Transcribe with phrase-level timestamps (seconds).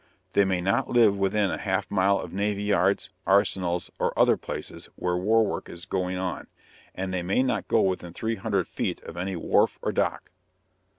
[0.31, 4.89] They may not live within a half mile of navy yards, arsenals, or other places
[4.95, 6.47] where war work is going on,
[6.95, 10.31] and they may not go within three hundred feet of any wharf or dock.